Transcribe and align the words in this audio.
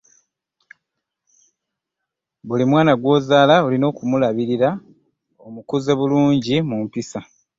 Buli 2.47 2.65
mwana 2.71 2.91
gw'ozaala 3.01 3.55
olina 3.67 3.85
okumulabiririra, 3.91 4.69
omukuze 5.45 5.91
bulungi 5.99 6.55
mu 6.69 6.77
mpisa. 6.85 7.19